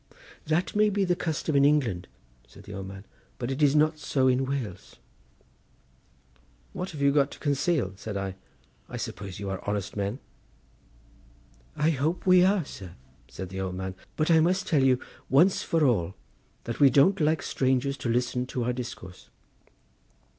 [0.47, 2.07] "That may be the custom in England,"
[2.47, 3.05] said the old man;
[3.37, 4.95] "but it is not so in Wales."
[6.73, 8.33] "What have you got to conceal?" said I.
[8.89, 10.17] "I suppose you are honest men."
[11.75, 12.95] "I hope we are, sir,"
[13.27, 14.97] said the old man; "but I must tell you,
[15.29, 16.15] once for all,
[16.63, 19.29] that we don't like strangers to listen to our discourse."